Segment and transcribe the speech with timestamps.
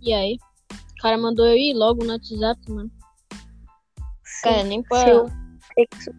[0.00, 0.36] E aí?
[0.72, 2.90] O cara mandou eu ir logo no WhatsApp, mano.
[4.42, 5.04] Cara, nem pra.
[5.04, 5.28] Seu
[5.74, 6.10] sexo.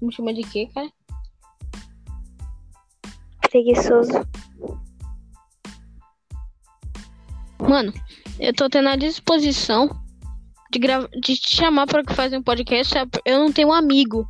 [0.00, 0.90] Me chama de quê, cara?
[3.52, 4.12] preguiçoso.
[7.60, 7.92] Mano,
[8.40, 9.88] eu tô tendo a disposição
[10.70, 11.08] de, grava...
[11.08, 12.94] de te chamar pra fazer um podcast.
[13.24, 14.26] Eu não tenho um amigo,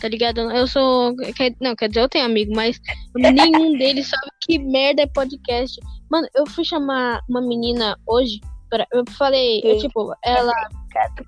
[0.00, 0.40] tá ligado?
[0.50, 1.14] Eu sou.
[1.60, 2.80] Não, quer dizer, eu tenho amigo, mas
[3.14, 5.78] nenhum deles sabe que merda é podcast.
[6.10, 8.40] Mano, eu fui chamar uma menina hoje.
[8.70, 8.86] Pra...
[8.92, 10.52] Eu falei, eu, tipo, ela.
[10.92, 11.24] Gato.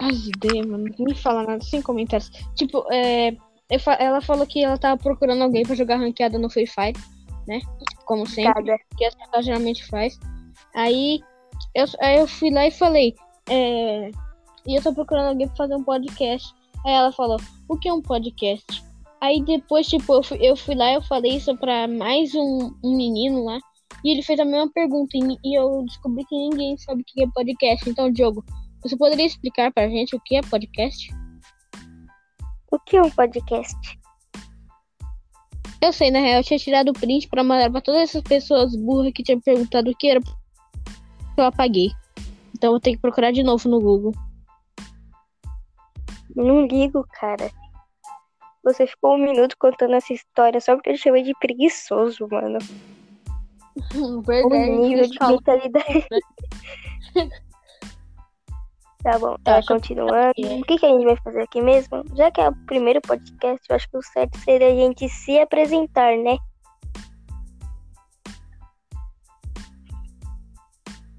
[0.00, 0.84] Ai, ideia, mano.
[0.98, 2.30] Não me fala nada, sem comentários.
[2.56, 3.36] Tipo, é.
[3.78, 6.98] fa- Ela falou que ela tava procurando alguém pra jogar ranqueada no Free Fire,
[7.46, 7.60] né?
[8.04, 8.52] Como sempre.
[8.54, 8.76] Cada.
[8.96, 10.18] que as pessoas geralmente faz.
[10.74, 11.20] Aí
[11.74, 13.14] eu, aí eu fui lá e falei,
[13.48, 14.10] é,
[14.66, 16.54] e eu tô procurando alguém pra fazer um podcast.
[16.84, 18.84] Aí ela falou, o que é um podcast?
[19.20, 22.74] Aí depois, tipo, eu fui, eu fui lá e eu falei isso pra mais um,
[22.82, 23.58] um menino lá.
[24.04, 25.16] E ele fez a mesma pergunta.
[25.16, 27.88] E, e eu descobri que ninguém sabe o que é podcast.
[27.88, 28.44] Então, Diogo,
[28.82, 31.08] você poderia explicar pra gente o que é podcast?
[32.70, 33.76] O que é um podcast?
[35.80, 38.74] Eu sei, na real, eu tinha tirado o print pra mandar pra todas essas pessoas
[38.74, 40.20] burras que tinham perguntado o que era.
[41.36, 41.90] Eu apaguei.
[42.54, 44.12] Então eu vou ter que procurar de novo no Google.
[46.34, 47.50] Não ligo, cara.
[48.64, 52.58] Você ficou um minuto contando essa história só porque eu te chamei de preguiçoso, mano.
[53.96, 54.70] O Verdade.
[54.70, 56.06] nível eles de mentalidade.
[59.02, 60.32] tá bom, Tá, eu- continuando.
[60.36, 62.04] O que, que a gente vai fazer aqui mesmo?
[62.14, 65.38] Já que é o primeiro podcast, eu acho que o certo seria a gente se
[65.40, 66.36] apresentar, né?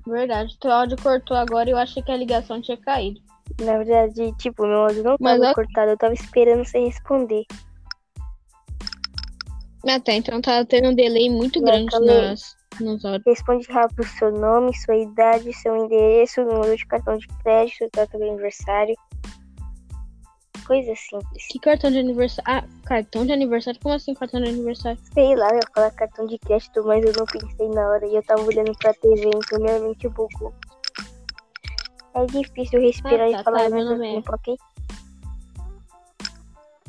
[0.05, 0.57] Verdade.
[0.59, 3.19] Teu áudio cortou agora e eu achei que a ligação tinha caído.
[3.61, 5.63] Na verdade, tipo, meu áudio não Mas tava ok.
[5.63, 7.45] cortado, eu tava esperando você responder.
[9.87, 13.23] Até então tá tendo um delay muito Não, grande nas, nos áudios.
[13.25, 18.23] Responde rápido seu nome, sua idade, seu endereço, número de cartão de crédito, data do
[18.23, 18.95] aniversário.
[20.65, 21.45] Coisa simples.
[21.49, 22.43] Que cartão de aniversário?
[22.49, 23.79] Ah, cartão de aniversário?
[23.83, 24.97] Como assim cartão de aniversário?
[25.13, 28.15] Sei lá, eu ia falar cartão de crédito, mas eu não pensei na hora e
[28.15, 30.53] eu tava olhando pra TV, então minha mente bugou.
[32.15, 34.57] É difícil respirar Ah, tá, e falar tá, meu nome é- tempo, ok?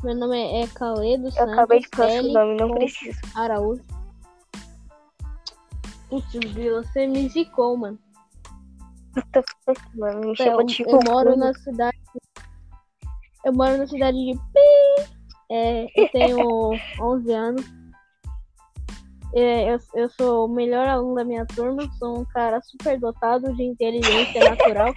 [0.03, 3.19] Meu nome é Cauê dos Eu Santos acabei de falar seu nome, não preciso.
[3.33, 3.83] Araújo.
[6.09, 7.97] Putz, você me zicou, mano.
[9.95, 10.19] Mano?
[10.21, 11.97] Me É, chama eu, eu moro na cidade.
[13.43, 15.15] Eu moro na cidade de Pi.
[15.49, 16.71] É, eu tenho
[17.01, 17.65] 11 anos.
[19.33, 21.89] É, eu, eu sou o melhor aluno da minha turma.
[21.99, 24.93] Sou um cara super dotado de inteligência natural.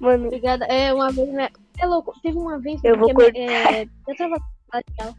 [0.00, 0.64] Mano, Obrigada.
[0.66, 1.48] É, uma vez, né?
[1.78, 2.14] É louco.
[2.22, 3.38] Teve uma vez Eu vou que cortar.
[3.38, 4.36] é, eu tava
[5.00, 5.14] aula.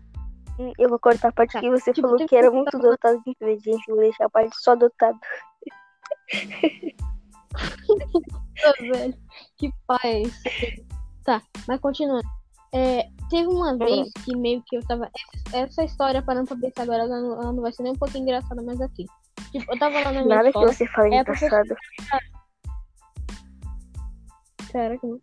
[0.77, 1.59] eu vou cortar a parte Tá.
[1.61, 3.83] que você Tipo, falou tem que era que muito dotado de inteligência.
[3.87, 5.17] Vou deixar a parte só dotado.
[7.89, 7.97] Ô,
[8.91, 9.13] velho,
[9.57, 10.33] que paz.
[11.23, 12.27] Tá, mas continuando.
[12.73, 15.09] É, teve uma vez que meio que eu tava.
[15.51, 18.15] Essa, história, parando pra pensar agora, ela não, ela não vai ser nem um pouco
[18.15, 19.07] engraçada, mas aqui.
[19.51, 20.71] Tipo, eu tava lá na minha Nada que escola.
[20.71, 21.75] você fale É, engraçado.
[24.71, 25.19] Caraca, não.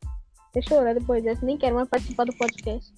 [0.52, 1.46] Deixa eu olhar depois dessa.
[1.46, 2.92] Nem quero mais participar do podcast.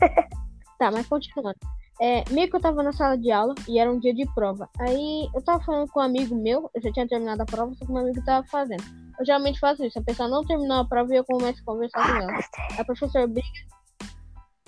[0.78, 1.58] tá, mas continuando.
[2.00, 4.66] É, meio que eu tava na sala de aula e era um dia de prova.
[4.78, 7.84] Aí eu tava falando com um amigo meu, eu já tinha terminado a prova, só
[7.84, 8.84] que meu amigo tava fazendo.
[9.18, 12.06] Eu geralmente faço isso, a pessoa não terminou a prova e eu começo a conversar
[12.06, 12.40] com ela.
[12.78, 13.48] A professora briga,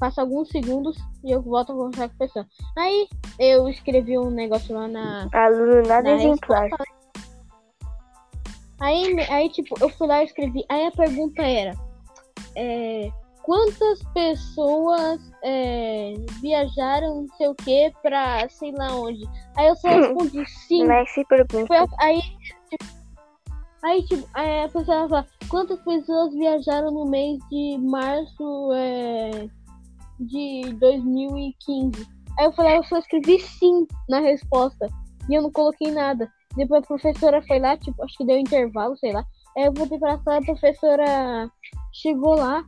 [0.01, 2.47] passa alguns segundos e eu volto a conversar com a pessoa.
[2.77, 3.07] Aí
[3.39, 6.63] eu escrevi um negócio lá na, Aluno nada na exemplar.
[6.63, 6.85] resposta.
[8.81, 10.65] Aí, aí, tipo, eu fui lá e escrevi.
[10.71, 11.75] Aí a pergunta era:
[12.57, 13.11] é,
[13.43, 19.29] quantas pessoas é, viajaram, não sei o que, pra sei lá onde?
[19.57, 20.87] Aí eu só respondi sim.
[20.87, 21.87] Mas se pergunta.
[22.01, 22.23] Aí,
[22.71, 22.85] tipo,
[23.83, 29.49] aí, tipo, aí a pessoa fala, quantas pessoas viajaram no mês de março é,
[30.21, 32.07] de 2015?
[32.39, 34.87] Aí eu falei, eu só escrevi sim na resposta.
[35.29, 36.31] E eu não coloquei nada.
[36.57, 39.25] Depois a professora foi lá, tipo, acho que deu intervalo, sei lá.
[39.57, 41.51] Aí eu voltei pra sala, a professora
[41.93, 42.65] chegou lá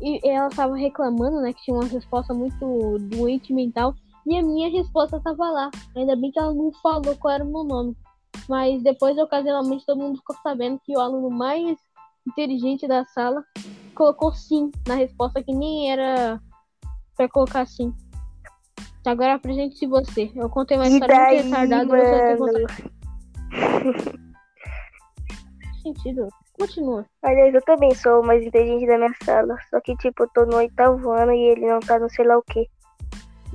[0.00, 3.94] e ela tava reclamando, né, que tinha uma resposta muito doente mental.
[4.26, 5.70] E a minha resposta tava lá.
[5.96, 7.96] Ainda bem que ela não falou qual era o meu nome.
[8.48, 11.78] Mas depois, ocasionalmente, todo mundo ficou sabendo que o aluno mais
[12.26, 13.44] inteligente da sala
[13.94, 16.40] colocou sim na resposta, que nem era
[17.16, 17.94] pra colocar sim.
[19.06, 20.32] Agora apresente-se você.
[20.34, 24.24] Eu contei uma história daí, muito retardada você vai ter que
[25.82, 26.28] sentido.
[26.58, 27.04] Continua.
[27.22, 29.56] Aliás, eu também sou o mais inteligente da minha sala.
[29.68, 32.38] Só que, tipo, eu tô no oitavo ano e ele não tá no sei lá
[32.38, 32.66] o quê.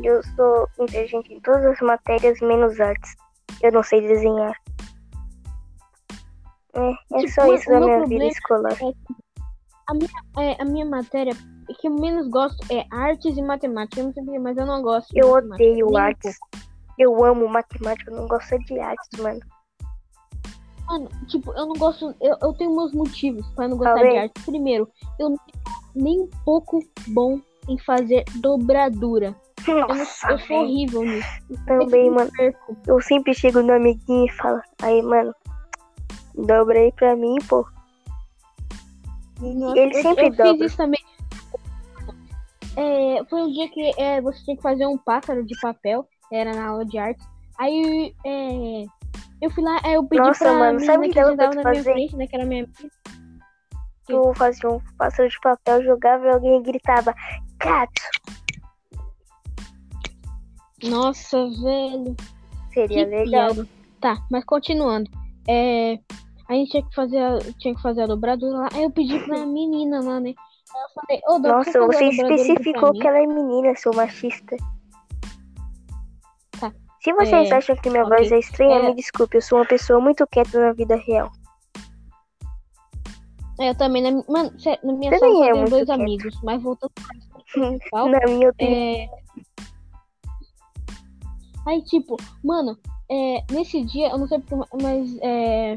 [0.04, 3.16] Eu sou inteligente em todas as matérias, menos artes.
[3.62, 4.54] Eu não sei desenhar.
[6.74, 8.78] É, é Tipo, só isso da minha vida escolar.
[9.88, 11.34] A minha, é, a minha matéria
[11.80, 14.02] que eu menos gosto é artes e matemática.
[14.02, 15.10] Eu não mas eu não gosto.
[15.16, 16.38] Eu odeio um artes.
[16.98, 19.40] Eu amo matemática, eu não gosto de artes, mano.
[20.88, 22.14] Mano, tipo, eu não gosto.
[22.20, 24.12] Eu, eu tenho meus motivos pra não gostar Falei.
[24.12, 24.42] de arte.
[24.44, 24.90] Primeiro,
[25.20, 25.40] eu sou
[25.96, 27.40] nem um pouco bom
[27.70, 29.36] em fazer dobradura.
[29.68, 30.62] Eu, Nossa, eu sou velho.
[30.62, 31.30] horrível nisso.
[31.66, 32.32] Também, Eu mano.
[32.32, 32.78] perco.
[32.88, 35.34] Eu sempre chego no amiguinho e falo, aí, mano,
[36.36, 37.66] dobra aí pra mim, pô.
[39.40, 40.54] Nossa, ele eu, sempre eu dobra.
[40.54, 41.00] fiz isso também.
[42.80, 46.54] É, foi um dia que é, você tinha que fazer um pássaro de papel, era
[46.54, 47.28] na aula de artes.
[47.60, 48.86] Aí é,
[49.42, 51.50] eu fui lá, aí eu pedi Nossa, pra mano, menina sabe que que tu na
[51.50, 51.84] minha fazer?
[51.84, 52.90] frente, né, que era minha amiga.
[54.08, 57.14] Eu fazia um pássaro de papel, jogava e alguém gritava,
[57.60, 58.02] gato.
[60.84, 62.16] Nossa, velho.
[62.74, 63.54] Seria Que legal.
[63.56, 63.70] piada.
[64.00, 65.12] Tá, mas continuando.
[65.46, 66.00] É,
[66.48, 68.70] a gente tinha que fazer a, tinha que fazer a dobradura lá.
[68.74, 70.34] Aí eu pedi pra menina lá, né?
[70.82, 74.56] Eu falei, pra Nossa, você pra especificou que ela é menina, seu machista.
[76.60, 76.72] Tá.
[77.02, 78.18] Se vocês É, acham que minha ok.
[78.18, 78.84] voz é estranha, É.
[78.90, 81.32] me desculpe, eu sou uma pessoa muito quieta na vida real.
[83.60, 84.52] É, eu também, na, mano,
[84.84, 86.02] na minha Você sala é muito dois quieta.
[86.02, 88.78] amigos, mas voltando pro principal, Na minha opinião.
[88.78, 89.10] é...
[91.68, 92.78] Aí, tipo, mano,
[93.12, 95.74] é, nesse dia, eu não sei porque, mas é,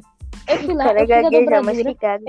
[0.49, 2.25] eu fui lá, Cara, eu fiz a mas dobradura, gaga.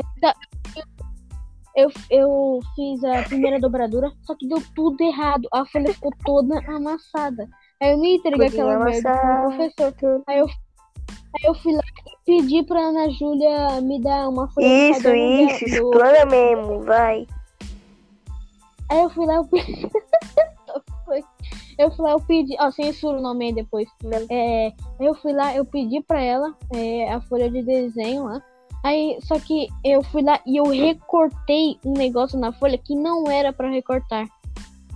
[1.76, 6.60] Eu, eu fiz a primeira dobradura, só que deu tudo errado, a folha ficou toda
[6.68, 7.48] amassada.
[7.82, 10.24] Aí eu me entreguei aquela merda pro professor.
[10.28, 14.68] Aí eu, aí eu fui lá e pedi pra Ana Júlia me dar uma folha
[14.68, 17.28] de Isso, isso, do- explana mesmo, vai.
[18.90, 19.90] Aí eu fui lá, eu pedi.
[21.80, 22.56] eu fui lá, eu pedi.
[22.60, 23.90] Ó, censura o nome aí depois.
[24.30, 28.42] É, eu fui lá, eu pedi pra ela é, a folha de desenho lá.
[28.84, 33.32] Aí, só que eu fui lá e eu recortei um negócio na folha que não
[33.32, 34.28] era pra recortar.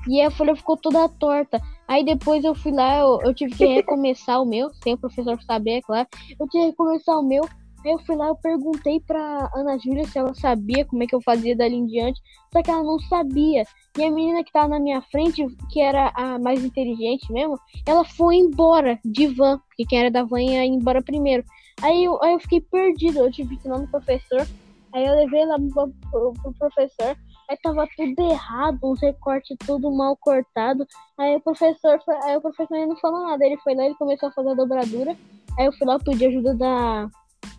[0.07, 1.61] E a folha ficou toda torta.
[1.87, 5.41] Aí depois eu fui lá, eu, eu tive que recomeçar o meu, sem o professor
[5.41, 6.07] saber, é claro.
[6.39, 7.47] Eu tive que recomeçar o meu.
[7.85, 11.15] Aí eu fui lá, eu perguntei pra Ana Júlia se ela sabia como é que
[11.15, 12.19] eu fazia dali em diante.
[12.51, 13.63] Só que ela não sabia.
[13.97, 18.03] E a menina que tava na minha frente, que era a mais inteligente mesmo, ela
[18.03, 19.59] foi embora de van.
[19.59, 21.43] Porque quem era da van ia embora primeiro.
[21.81, 24.47] Aí eu, aí eu fiquei perdido, eu tive que ir lá no professor.
[24.93, 27.15] Aí eu levei lá pro, pro, pro professor.
[27.49, 30.85] Aí tava tudo errado, uns recortes tudo mal cortado.
[31.17, 33.45] Aí o professor foi, aí o professor não falou nada.
[33.45, 35.15] Ele foi lá, ele começou a fazer a dobradura.
[35.57, 37.09] Aí eu fui lá, pedi ajuda da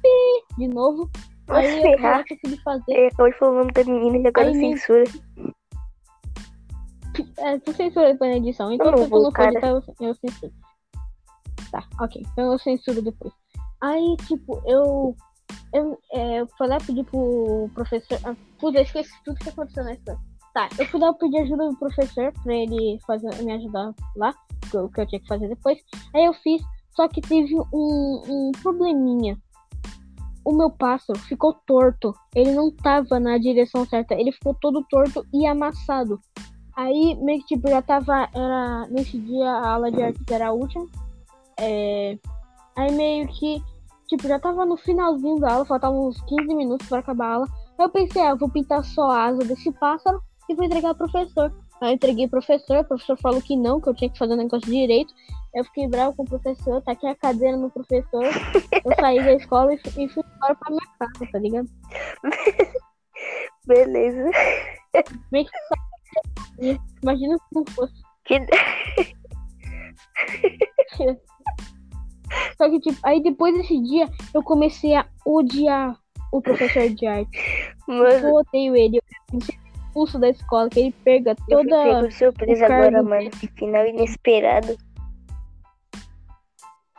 [0.03, 1.11] Pi de novo.
[1.49, 2.25] Aí eu errar.
[2.29, 3.11] consegui fazer.
[3.11, 5.05] De falar o nome da menina e agora Aí censura.
[7.39, 8.73] É, tu censura depois na edição.
[8.73, 10.53] Então, se tu não for editar, eu, eu censuro.
[11.71, 12.23] Tá, ok.
[12.33, 13.33] Então eu censuro depois.
[13.81, 15.15] Aí, tipo, eu.
[15.73, 18.19] Eu, é, eu fui lá pedir pro professor.
[18.25, 20.21] Ah, putz, eu esqueci tudo que aconteceu na história.
[20.55, 24.35] Tá, eu fui lá pedir ajuda do professor pra ele fazer, me ajudar lá,
[24.71, 25.79] que eu, que eu tinha que fazer depois.
[26.15, 26.63] Aí eu fiz,
[26.97, 29.39] só que teve um, um probleminha.
[30.49, 32.15] O meu pássaro ficou torto.
[32.35, 34.15] Ele não tava na direção certa.
[34.15, 36.19] Ele ficou todo torto e amassado.
[36.75, 38.31] Aí, meio que, tipo, já tava.
[38.35, 38.87] Era.
[38.89, 40.87] Nesse dia a aula de artes era a última.
[41.61, 42.19] É,
[42.75, 43.63] aí meio que.
[44.09, 47.47] Tipo, já tava no finalzinho da aula, faltavam uns 15 minutos pra acabar a aula.
[47.79, 51.11] Eu pensei, ah, eu vou pintar só a asa desse pássaro e vou entregar pro
[51.11, 51.53] professor.
[51.81, 54.33] Aí eu entreguei pro professor, o professor falou que não, que eu tinha que fazer
[54.33, 55.15] o negócio direito.
[55.55, 58.25] Eu fiquei bravo com o professor, taquei a cadeira no professor.
[58.25, 61.69] Eu saí da escola e fui, e fui embora pra minha casa, tá ligado?
[63.67, 64.31] Beleza.
[67.03, 67.95] Imagina se não fosse.
[68.25, 68.41] Que...
[72.59, 75.99] Só que, tipo, aí depois desse dia, eu comecei a odiar
[76.33, 77.31] o professor de arte.
[77.87, 78.99] Mano, Eu odeio ele.
[78.99, 79.03] Eu
[79.99, 82.03] expulso da escola, que ele perca eu fiquei toda.
[82.03, 83.31] com surpresa agora, mano.
[83.31, 84.77] Que final inesperado.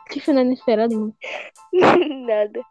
[0.10, 1.15] Que final inesperado, mano.
[2.27, 2.62] Nada.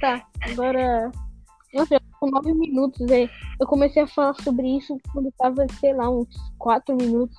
[0.00, 1.10] Tá, agora.
[1.74, 3.30] Nossa, com nove minutos, velho.
[3.60, 6.28] Eu comecei a falar sobre isso quando tava, sei lá, uns
[6.58, 7.36] quatro minutos.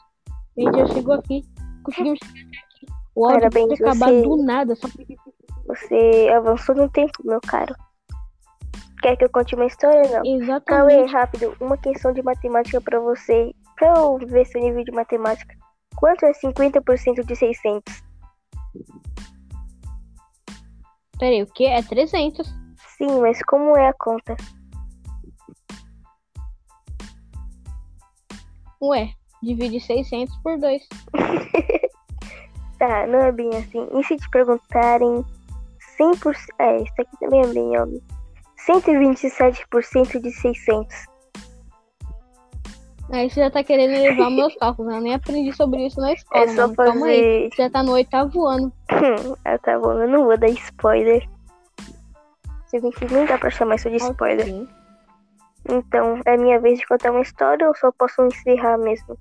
[0.58, 1.44] A gente já chegou aqui.
[1.84, 2.86] Conseguimos chegar aqui.
[3.15, 5.15] O áudio Parabéns, acabar você- do nada, só porque
[5.68, 7.75] Você avançou no tempo, meu caro.
[9.01, 10.01] Quer que eu conte uma história?
[10.03, 10.22] Não.
[10.62, 11.12] Cauê, Exatamente.
[11.12, 13.53] rápido, uma questão de matemática pra você.
[13.75, 15.55] Pra eu ver seu nível de matemática.
[15.96, 18.03] Quanto é 50% de 600?
[21.17, 21.65] Peraí, o que?
[21.65, 22.48] É 300.
[22.98, 24.36] Sim, mas como é a conta?
[28.81, 30.88] Ué, Divide 600 por 2.
[32.77, 33.88] Tá, não é bem assim.
[33.93, 35.24] E se te perguntarem
[36.00, 36.36] 100%.
[36.58, 38.01] É, isso aqui também é bem óbvio.
[38.68, 41.12] 127% de 600.
[43.12, 44.98] Aí você já tá querendo levar meus cálculos, né?
[44.98, 46.75] Eu nem aprendi sobre isso na escola, É só mano.
[46.75, 47.18] Calma aí.
[47.18, 47.50] fazer.
[47.56, 48.72] Você já tá no oitavo ano.
[49.44, 51.27] ah, tá bom, eu não vou dar spoiler.
[52.68, 54.48] Se bem que nem dá pra chamar isso de spoiler.
[54.48, 54.68] Ok.
[55.70, 59.18] Então, é minha vez de contar uma história ou só posso encerrar mesmo?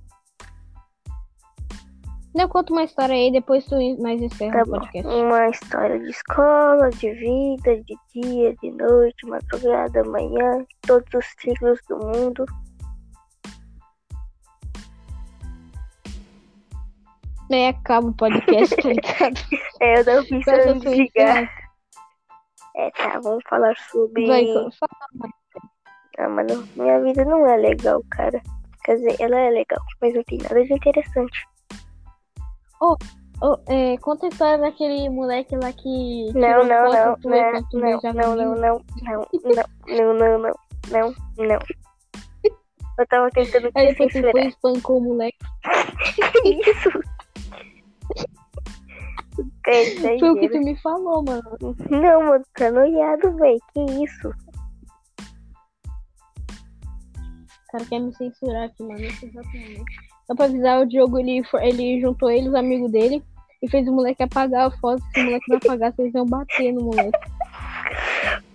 [2.32, 5.08] Eu conto uma história aí, depois tu mais encerra Tá o podcast.
[5.08, 11.80] Uma história de escola, de vida, de dia, de noite, madrugada, manhã, todos os ciclos
[11.88, 12.44] do mundo.
[17.52, 19.40] Aí acaba o podcast, tá ligado?
[19.80, 21.42] É, eu não fiz Peça antes sua de ligar.
[21.42, 21.50] encerra.
[22.76, 24.26] É, tá, vamos falar sobre.
[24.28, 24.70] Vai, fala.
[26.18, 28.40] Ah, mano, minha vida não é legal, cara.
[28.84, 31.49] Quer dizer, ela é legal, mas não tem nada de interessante.
[32.80, 32.96] Ô,
[33.68, 36.32] é, conta a história daquele moleque lá que.
[36.34, 37.40] Não, não, não, não,
[37.72, 39.58] não, não, não, não, não, não,
[39.88, 40.54] não, não, não,
[40.90, 41.58] não, não.
[42.98, 45.38] Eu tava tentando Aí te depois tu foi e espancou o moleque.
[46.42, 46.90] Que isso?
[49.66, 51.58] É Foi o que tu me falou, mano.
[51.88, 53.58] Não, mano, tá noiado, velho.
[53.72, 54.28] Que isso?
[57.68, 59.00] O cara quer me censurar aqui, mano.
[59.00, 60.09] Isso exatamente.
[60.30, 63.20] Só pra avisar, o Diogo, ele, ele juntou ele, os amigos dele,
[63.60, 65.02] e fez o moleque apagar a foto.
[65.12, 67.18] Se o moleque não apagasse, eles iam bater no moleque.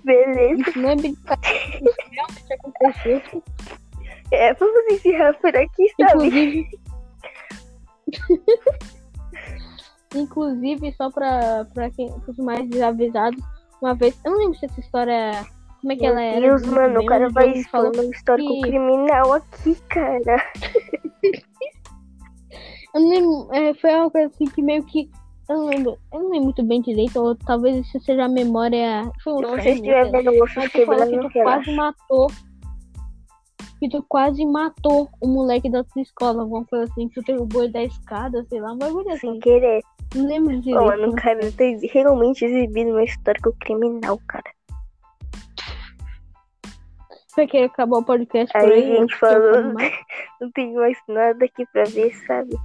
[0.05, 0.70] Beleza.
[0.70, 1.58] Isso não é brincadeira.
[1.82, 3.22] Isso realmente aconteceu.
[4.32, 6.27] É, vamos encerrar por aqui, sabe?
[6.27, 6.70] Inclusive.
[10.15, 13.44] Inclusive, só pra, pra quem os mais desavisados,
[13.82, 14.17] uma vez.
[14.24, 15.46] Eu não lembro se essa história.
[15.82, 16.39] Como é que ela Meu era?
[16.39, 20.41] Deus, muito mano, o cara vai meu histórico que- criminal aqui, cara.
[22.96, 25.10] Eu lembro, é, foi uma coisa assim que meio que.
[25.50, 25.98] Eu não lembro.
[26.14, 29.12] Eu não lembro muito bem direito, ou talvez isso seja a memória.
[29.22, 32.28] Foi um Se sonho, você estiver vendo Mas falou que tu quase matou.
[33.80, 37.64] Que tu quase matou o moleque da tua escola, alguma coisa assim, que tu derrubou
[37.64, 39.32] ele da escada, sei lá, um bagulho assim.
[39.32, 39.84] Sem querer.
[40.16, 40.82] Não lembro direito.
[40.82, 44.56] Ô, mano, o cara tá realmente exibindo meu histórico criminal, cara.
[47.36, 48.96] Vai querer acabar o podcast por Aí, aí?
[48.96, 49.74] gente, que eu falo falando.
[49.74, 49.94] mais?
[50.40, 52.56] Não tem mais nada aqui pra ver, sabe?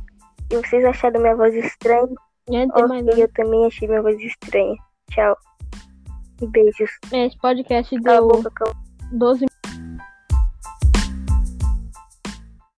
[0.50, 2.08] E vocês acharam minha voz estranha?
[2.50, 3.20] Já não tem mais Ok, nada.
[3.20, 4.74] eu também achei minha voz estranha.
[5.10, 5.36] Tchau.
[6.42, 6.90] Beijos.
[7.12, 8.74] É, Esse podcast deu boca, cala
[9.12, 9.46] 12